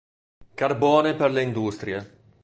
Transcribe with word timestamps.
Carbone 0.55 1.13
per 1.13 1.29
le 1.29 1.43
industrie. 1.43 2.05